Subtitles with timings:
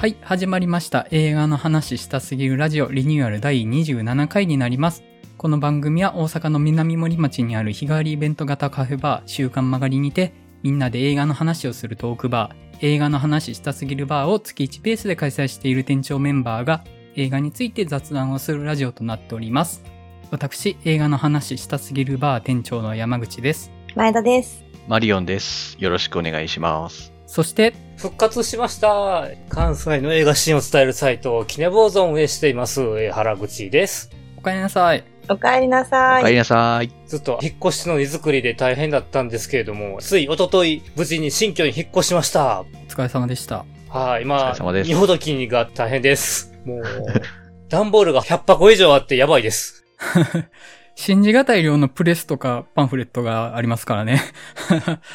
[0.00, 1.06] はい、始まりました。
[1.10, 5.04] 映画の話したすぎるラジオリニューアル第27回になります。
[5.36, 10.32] この番組は大阪の南森町にある日替わりイベント型カフェバー週刊曲がりにて、
[10.62, 16.82] みんなで映画の話をするトークバー、映画の話したすぎるバーを月1ペースで開催している店長メンバーが
[17.14, 19.84] 映画について雑談をするラジオとなっております。
[20.30, 23.70] 私、映画の話したすぎるバー店長の山口です。
[23.94, 24.64] 前田です。
[24.88, 25.76] マリオンです。
[25.78, 27.09] よろしくお願いします。
[27.30, 34.10] そして、復活しました関西の映画シーンを伝えるサイト、キネボーゾンを運営しています、えー原口です。
[34.36, 35.04] おかえりなさい。
[35.28, 36.22] お帰りなさい。
[36.22, 36.90] おかえりなさい。
[37.06, 42.62] ずっと引っ越しの荷造りで大変だったんですけれども、つい一昨日無事に新居に引っ越しました。
[42.62, 43.64] お疲れ様でした。
[43.88, 46.52] はい、おまあ疲れ様で、す荷ほどきが大変です。
[46.64, 46.82] もう、
[47.70, 49.84] 段ボールが100箱以上あってやばいです。
[50.96, 54.20] 信じがたい量のプレスとかパンフレットがありますからね。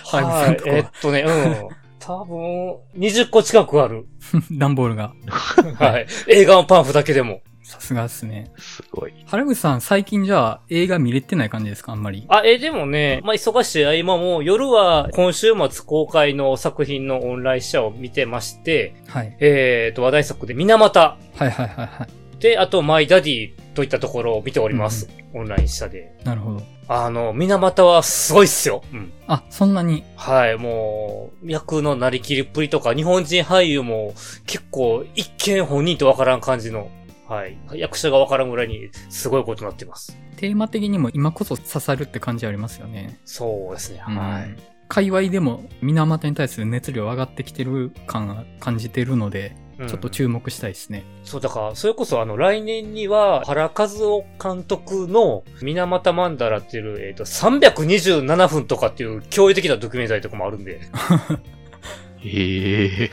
[0.06, 1.85] はいえっとね、うん。
[2.06, 4.06] 多分、20個近くある。
[4.52, 5.14] 段ボールが。
[5.80, 6.08] はい。
[6.28, 7.42] 映画のパンフだけでも。
[7.64, 8.52] さすがですね。
[8.60, 9.14] すごい。
[9.26, 11.94] 原口さん、最近じゃあ映画見れてない感じですか？
[11.94, 12.24] あんまり。
[12.28, 19.36] あ、え、でもね、まあ、忙しい合間も、夜は今週末公開の作品のオンライン社を見てまして、はい。
[19.40, 22.40] えーと、話題作で、水俣はいはいはいはい。
[22.40, 25.08] で、あと、マイダディといったところを見ております。
[25.34, 26.18] オンライン社で。
[26.24, 26.64] なるほど。
[26.88, 28.84] あの、水俣はすごいっすよ。
[28.92, 29.12] うん。
[29.28, 30.04] あ、そんなに？
[30.16, 34.14] はい、もう、役のなりきりっぷりとか、日本人俳優も
[34.46, 36.90] 結構一見本人とわからん感じの、
[37.28, 40.18] はい、役者がわからんぐらいにすごいことになってます。
[40.38, 43.20] テーマ的にも今こそ刺さるって感じありますよね。
[43.26, 44.56] そうですね、うんはい。
[44.88, 51.04] 界隈でも水俣に対する熱量上がってきてる感が感じてるので、うんちょっと注目したいですね。
[51.24, 60.80] そう、だから、それこそあの、来年には、原和夫監督の、水俣マンダラっていう、えっ、と、327分とかっていう驚異的なドキュメンタリーとかもあるんで、
[62.24, 63.10] へえ。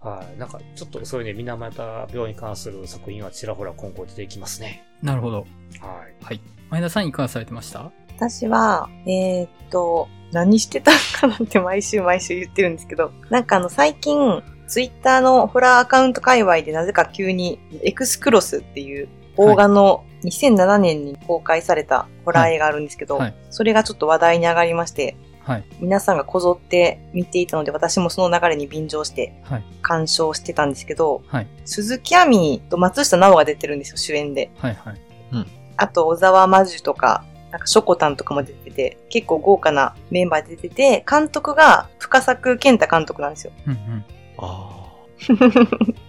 [0.00, 0.38] はい。
[0.38, 4.84] なんか、ちょっとそういうね、水俣病に関する作品はちらほら今後出てきますね。
[5.02, 5.38] なるほど。
[5.38, 6.24] はい。
[6.24, 6.40] はい。
[6.70, 7.90] 前田さんいかがされてました？
[8.16, 25.64] 私は、えーっと、何してたかなって毎週毎週言ってるんですけど、なんかあの最近、ツイッターのホラーアカウント界隈でなぜか急にエクスクロスっていう邦画の2007年に公開されたホラー映画あるんですけど、はいそれがちょっと話題に上がりまして、はい。
[25.80, 29.64] 皆さんがこぞって見ていたので私もその流れに便乗してはい。
[29.80, 31.46] 鑑賞してたんですけど、はい。
[31.64, 34.50] 鈴木亜美と松下奈緒が出てるんですよ、主演で。
[34.58, 34.74] はい。
[34.74, 35.00] はい。
[35.78, 43.52] あと、小沢真珠とか、なんか、ショコタンとかも出てて、結構豪華なメンバーで出てて、監督が深作健太監督なんですよ。
[43.66, 44.04] うんうん。
[44.38, 44.86] あ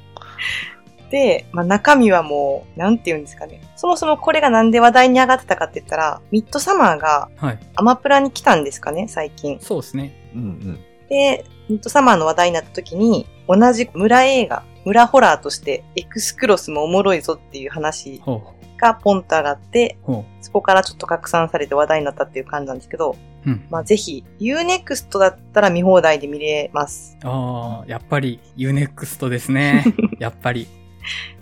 [1.09, 3.61] で、まあ、中身はもう、なんて言うんですかね。
[3.75, 7.59] そもそもこれがなんで話題に上がってたかって言ったら、ミッドサマーがはい。
[7.75, 9.59] アマプラに来たんですかね、最近。
[9.59, 10.13] そうですね。
[10.35, 10.79] ーうんうん。
[11.09, 19.97] で、ミッドサマーの話題になった時に、同じ村映画、村ホラーとして、エクスクロスもおもろいぞっていう話ほがポンと上がって、
[20.41, 23.49] そこからちょっと拡散されて話題になったっていう感じなんですけど、う。
[23.49, 23.67] うん。
[23.69, 27.17] まあ、ぜひ、Unext だったら見放題で見れます。
[27.23, 29.85] ああ、やっぱり Unext ですね。
[30.19, 30.67] やっぱり。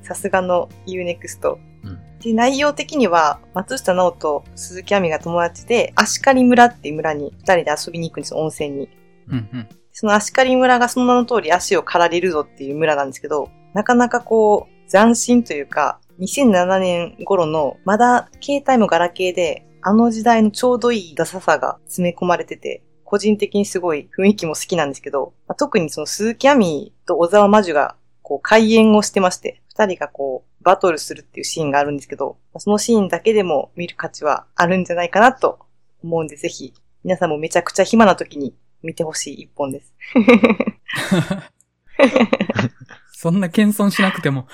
[0.01, 1.55] さすがの Unext。
[1.83, 8.89] うんで、内容的には、松下奈緒と鈴木亜美が友達で、足刈村っていう村に二人で遊びに行くんですよ、温泉に。
[9.29, 9.67] うんうん。
[9.91, 35.59] その足刈村がその名の通り足を刈られるぞっていう村なんですけど、なかなかこう、斬新というか、2007年頃の、まだ携帯もガラケーで、あの時代のちょうどいいダサさが詰め込まれてて、個人的にすごい雰囲気も好きなんですけど、まあ特にその鈴木亜美と小沢真珠が、こう、開演をしてまして、二人がこう、バトルするっていうシーンがあるんですけど、そのシーンだけでも見る価値はあるんじゃないかなと
[36.03, 36.73] 思うんで、ぜひ、
[37.03, 39.93] 皆さんもめちゃくちゃ暇な時に見てほしい一本です。
[43.11, 44.47] そんな謙遜しなくても。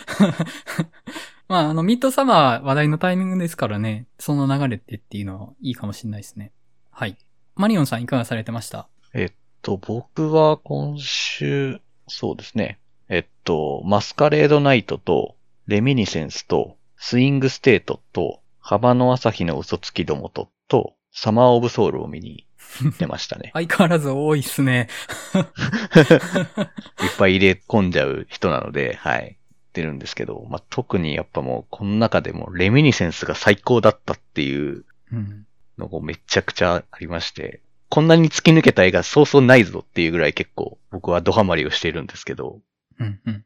[1.48, 6.52] まあ、あの、ミッドサマー話題のタイミングですからね、その流れってっていうのはいいかもしれないですね。
[6.90, 7.18] はい。
[7.56, 8.88] マリオンさんいかがされてました？
[9.14, 9.32] えっ
[9.62, 12.80] と、僕は今週、そうですね。
[13.10, 15.36] えっと、マスカレードナイトと、
[15.68, 22.48] レミニセンスと、スイングステートと、浜の朝日の嘘つきどもと、と、サマーオブソウルを見に
[22.82, 23.52] 行ってましたね。
[23.56, 24.88] 相変わらず多いっすね。
[25.36, 25.46] いっ
[27.18, 29.38] ぱい入れ込んじゃう人なので、はい。
[29.74, 35.46] 出るんですけど、まあ、特にやっぱもう、この中でも、レミニセンスが最高だったっていううん。
[35.78, 42.60] のがめちゃくちゃありまして、こんなに突き抜けた映画そうそうないぞっていうぐらい結構僕はドハマりをしているんですけど、
[43.00, 43.46] うんうん。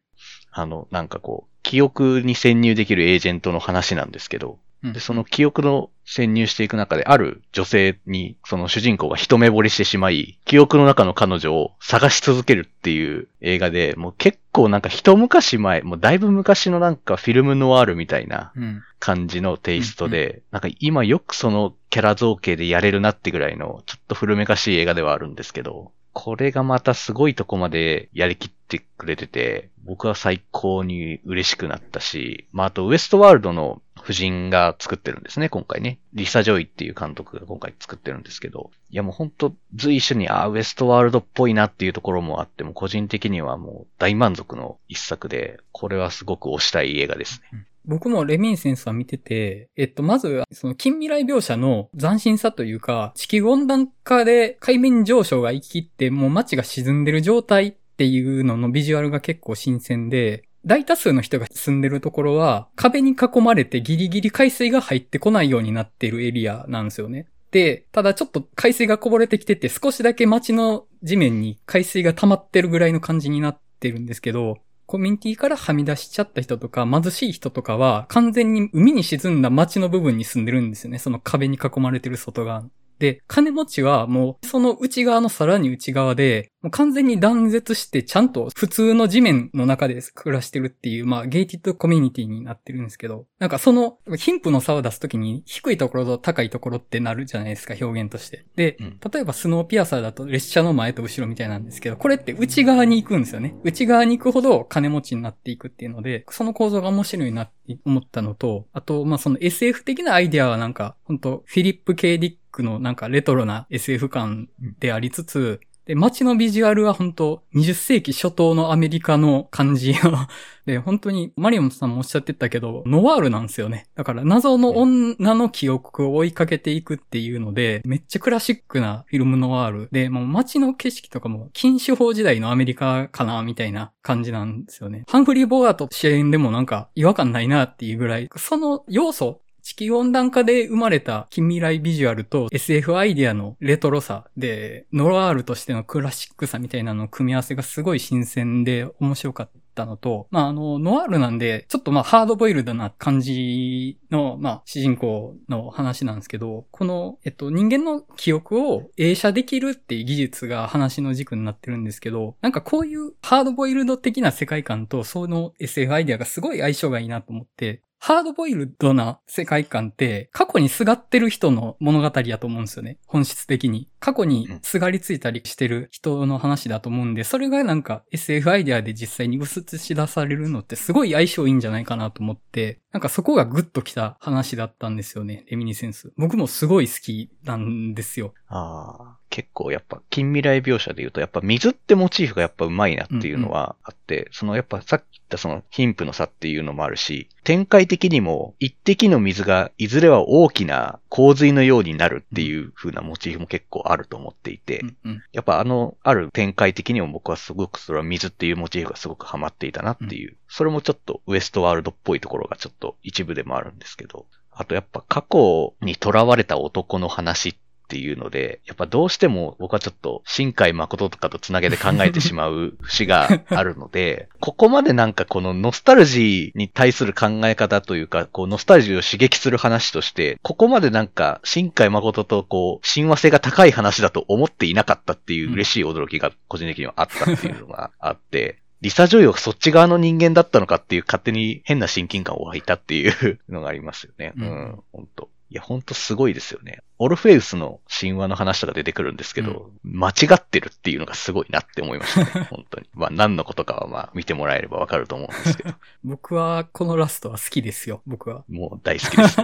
[0.51, 18.83] あの、なんかこう、記憶に潜入できるエージェントの話なんですけど、うんで、その記憶の潜入していく中で、ある女性に、その主人公が一目惚れしてしまい、記憶の中の彼女を探し続けるっていう映画で、もう結構なんか一昔前、もうだいぶ昔のなんかフィルムノワールみたいなうん。
[18.99, 35.99] 感じのテイストで、なんか今よくそのキャラ造形でやれるなってぐらいの、ちょっと古めかしい映画ではあるんですけど、これがまたすごいとこまでやりきってくれてて、僕は最高に嬉しくなったし、まああとウエストワールドの夫人が作ってるんですね、今回ね。
[36.15, 47.67] リサ・ジョイっていう監督が今回作ってるんですけど、いやもうほんと随所に、ああ、ウエストワールドっぽいなっていうところもあっても、個人的にはもう大満足の一作で、これはすごく推したい映画ですね。
[47.87, 67.27] 僕もレミニセンスは見てて、えっと、まず、その近未来描写の斬新さというか、地球温暖化で海面上昇が行き切って、もう街が沈んでる状態っていうののビジュアルが結構新鮮で、大多数の人が住んでるところは、壁に囲まれてギリギリ海水が入ってこないようになってるエリアなんですよね。
[67.51, 74.57] で、ただちょっと海水がこぼれてきてて、少しだけ街の地面に海水が溜まってるぐらいの感じになってるんですけど、
[74.87, 80.97] コミュニティからはみ出しちゃった人とか、貧しい人とかは、完全に海に沈んだ街の部分に住んでるんですよね。
[80.97, 82.63] その壁に囲まれてる外側。
[82.99, 98.45] で、金持ちはもう、その内側のさらに内側で、もう完全に断絶して、ちゃんと普通の地面の中で暮らしてるっていう、まあ、ゲイティッドコミュニティになってるんですけど、なんかその、貧富の差を出すときに、低いところと高いところってなるじゃないですか、表現として。
[98.55, 103.55] で、うん例えばスノーピアサーだと列車の前と後ろみたいなんですけど、これって内側に行くんですよね。
[103.63, 114.49] 内側に行くほど金持ちになっていくっていうので、その構造が面白いなって思ったのと、あと、まあその SF 的なアイデアはなんか、本当フィリップ・ケイディックのなんかレトロな SF 感
[114.79, 120.27] でありつつ、で、街のビジュアルは本当20世紀初頭のアメリカの感じの
[120.67, 123.87] で、本当に、マリオンさんもおっしゃってたけど、ノワールなんですよね。
[123.95, 135.05] だから、謎の女の記憶を追いかけていくっていうので、めっちゃクラシックなフィルムノワールで、もう街の景色とかも、禁酒法時代のアメリカかな、みたいな感じなんですよね。
[135.07, 172.97] ハンフリー・ボガート主演でもなんか違和感ないなっていうぐらい、その要素、地球温暖化で生まれた近未来ビジュアルと SF アイデアのレトロさで、ノワールとしてのクラシックさみたいなの組み合わせがすごい新鮮で面白かったのと、まああの、ノワールなんで、ちょっとまあハードボイルドな感じの、まあ主人公の話なんですけど、この、えっと、人間の記憶を映写できるっていう技術が話の軸になってるんですけど、なんかこういうハードボイルド的な世界観とその SF アイデアがすごい相性がいいなと思って、ハードボイルドな世界観って過去にすがってる人の物語やと思うんですよね。
[173.05, 173.89] 本質的に。
[173.99, 185.45] 過去にすがりついたりしてる人の話だと思うんで、それがなんか SF アイデアで実際に薄々し出されるのってすごい相性いいんじゃないかなと思って、なんかそこがグッときた話だったんですよね。
[185.49, 186.13] レミニセンス。
[186.17, 188.33] 僕もすごい好きなんですよ。
[188.47, 205.23] ああ、結構やっぱ近未来描写で言うと、やっぱ水ってモチーフがやっぱうまいなっていうのはあって、そのやっぱさっき言ったその貧富の差っていうのもあるし、展開的にも一滴の水がいずれは大きな洪水のようになるっていう風なモチーフも結構あると思っていて、うんうん。
[205.33, 217.55] やっぱあの、ある展開的にも僕はすごくそれは水っていうモチーフがすごくハマっていたなっていう、それもちょっとウエストワールドっぽいところがちょっと一部でもあるんですけど、あとやっぱ過去に囚われた男の話っ
[217.87, 244.33] ていうので、やっぱどうしても僕はちょっと新海誠とかと繋げて考えてしまう節が あるので、ここまでなんかこのノスタルジーに対する考え方というか、こうノスタルジーを刺激する話として、ここまでなんか新海誠とこう親和性が高い話だと思っていなかったっていう嬉しい驚きが個人的にはあったっていうのがあって、リサ・ジョイはそっち側の人間だったのかっていう勝手に変な親近感を湧いたっていうのがありますよね。
[244.37, 246.79] ううんん、本当いや、ほんとすごいですよね。
[246.99, 252.47] オルフェウスの神話の話とか出てくるんですけど、間違ってるっていうのがすごいなって思いましたね。
[252.51, 252.89] 本当に。
[252.93, 255.73] まあ何のことかはまあ見てもらえればわかると思うんですけど、
[256.03, 258.01] 僕はこのラストは好きですよ。
[258.05, 258.43] 僕は。
[258.49, 259.41] もう大好きです。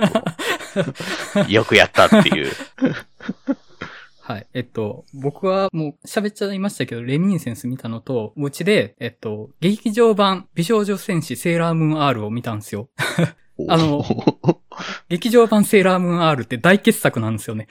[1.48, 2.52] よくやったっていう。
[4.26, 4.48] はい。
[4.54, 12.90] えっと、僕はもう喋っちゃいましたけど、レミニセンス見たのと、うちで、えっと、劇場版美少女戦士セーラームーン R を見たんですよ。
[13.68, 14.04] あの
[15.14, 17.68] 劇場版セーラームーン R って大傑作なんですよね。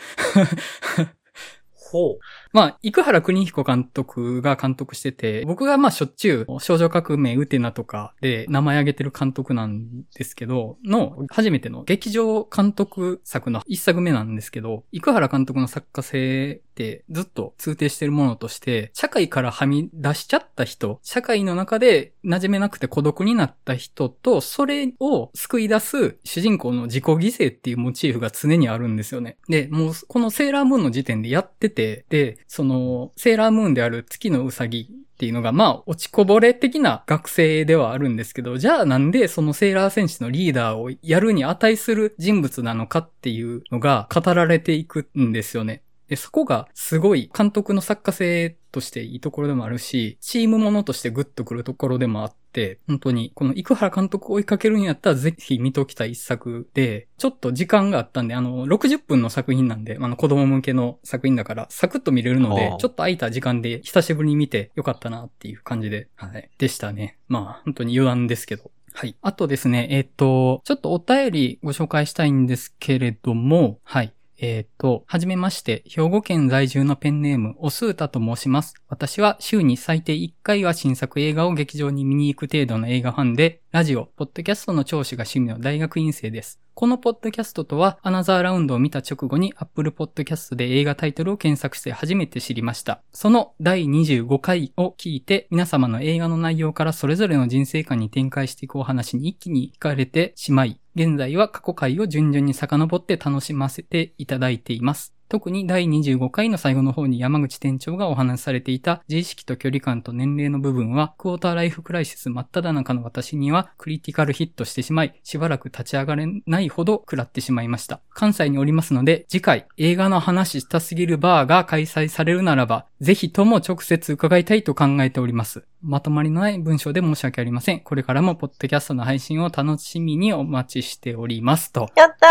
[1.75, 2.19] ほう。
[2.53, 29.37] まあ、生原邦彦監督が監督してて、僕がまあしょっちゅう少女革命ウテナとかで名前挙げてる監督なんですけど、の初めての劇場監督作の一作目なんですけど、生原監督の作家性ってずっと通底してるものとして、社会からはみ出しちゃった人、社会の中で馴染めなくて孤独になった人と、それを救い出す主人公の自己犠牲っていうモチーフが常にあるんですよね。
[29.49, 45.83] で、もうこのセーラームーンの時点でやってて、で、そのセーラームーンである月のうさぎっていうのが、まあ、落ちこぼれ的な学生ではあるんですけど、じゃあなんでそのセーラー戦士のリーダーをやるに値する人物なのかっていうのが語られていくんですよね。
[46.13, 66.51] で、そこがすごい監督の作家性としていいところでもあるし、チームものとしてグッとくるところでもあって、本当に、この生原監督を追いかけるんやったらぜひ見ときたい一作で、ちょっと時間があったんで、あの、60分の作品なんで、あの、子供向けの作品だから、サクッと見れるのでちょっと空いた時間で久しぶりに見てよかったなっていう感じで、はい。
[66.59, 67.17] でしたね。
[67.29, 68.71] まあ、本当に余談ですけど。
[68.93, 69.17] はい。
[69.23, 74.13] あとですね、えっ、と、ちょっとお便りご紹介したいんですけれども、はい。
[74.45, 78.75] えっ、と、はじめまして、兵庫県在住のペンネーム、おすーたと申します。
[78.89, 86.59] 私は週に最低1回は新作映画を劇場に見に行く程度の映画ファンで、ラジオ、ポッドキャストの聴取が趣味の大学院生です。
[86.75, 93.03] このポッドキャストとは、アナザーラウンドを見た直後に Apple Podcast で映画タイトルを検索して初めて知りました。
[93.13, 105.15] その第25回を聞いて、皆様の映画の内容からそれぞれの人生観に展開していくお話に一気に惹かれてしまい、現在は過去回を順々に遡って楽しませていただいています。
[105.33, 118.03] 特に第25回の最後の方に山口店長がお話しされていた自意識と距離感と年齢の部分は、クォーターライフクライシス真っ只中の私にはクリティカルヒットしてしまい、しばらく立ち上がれないほど食らってしまいました。
[118.11, 125.65] 関西におりますので、次回映画の話したすぎるバーが開催されるならば、ぜひとも直接伺いたいと考えております。
[125.81, 127.81] まとまりのない文章で申し訳ありません。
[127.81, 131.89] これからもポッドキャストの配信を楽しみにお待ちしておりますと。
[131.97, 132.27] やった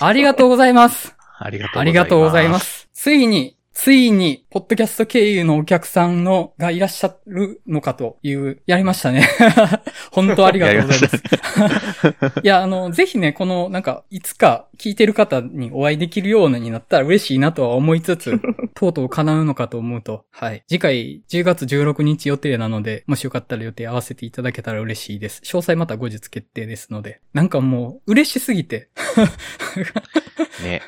[0.00, 1.14] ーありがとうございます。
[1.38, 1.80] ありがとうございます。
[1.80, 2.58] ありがとうございま。
[2.60, 2.88] す。
[2.92, 9.28] ついに、ついに、ポッドキャスト経由のお客さんの、がいらっしゃるのかという、やりましたね。
[10.12, 12.38] 本当ありがとうございます。
[12.42, 18.40] いや、あの、ぜひね、この、なんか、いつか聞いてる方にお会いできるようになったら嬉しいなとは思いつつ、
[18.74, 20.62] とうとう叶うのかと思うと、はい。
[20.68, 25.42] 次回、10月16日予定なので、もしよかったら予定合わせていただけたら嬉しいです。
[25.44, 27.20] 詳細また後日決定ですので。
[27.32, 28.88] なんかもう、嬉しすぎて。
[30.62, 30.80] ね。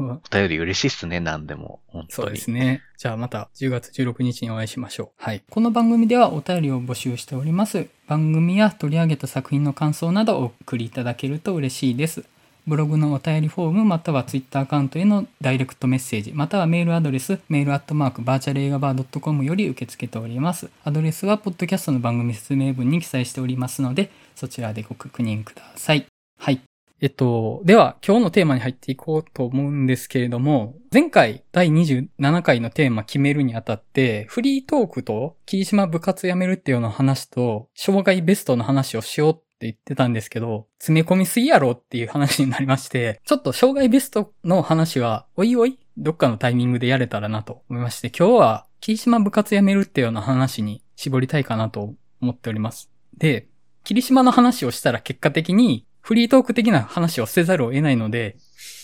[0.00, 1.80] お便り嬉しいっすね、何でも。
[1.86, 2.26] 本当に。
[2.26, 2.82] そうですね。
[2.98, 5.08] じゃあまた10月16日にお会いしましょう。
[5.16, 5.42] はい。
[5.50, 7.86] この番組ではお便りを募集しております。
[8.06, 12.24] 番組や取り上げた作品の感想などをお送りいただけると嬉しいです。
[12.66, 20.70] ブログのお便りフォームまたはツイッターアカウントへのダイレクトメッセージまたはメールアドレスメールアットマークバーチャル映画バー .com より受け付けております。
[20.84, 26.06] アドレスはポッドキャストの番組説明文に記載しておりますのでそちらでご確認ください。
[26.38, 26.69] はい。
[27.02, 52.90] えっと、では今日のテーマに入っていこうと思うんですけれども、前回第27回のテーマ決めるにあたって、フリートークと霧島部活やめるっていうような話と、障害ベストの話をしようって言ってたんですけど、詰め込みすぎやろっていう話になりまして、ちょっと障害ベストの話は、おいおい、どっかのタイミングでやれたらなと思いまして、今日は霧島部活やめるっていうような話に絞りたいかなと思っております。
[53.16, 53.48] で、
[53.84, 58.36] 霧島の話をしたら結果的にフリートーク的な話をせざるを得ないので、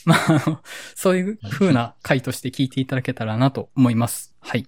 [0.07, 0.63] まあ、
[0.95, 4.35] そういう風な回として聞いていただけたらなと思います。
[4.41, 4.65] はい。